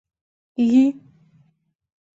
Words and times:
—Йӱ. 0.71 0.83